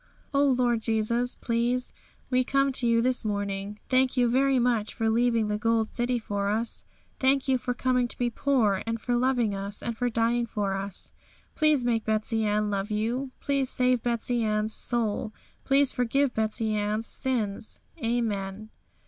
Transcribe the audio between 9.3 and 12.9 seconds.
us, and for dying for us. Please make Betsey Ann love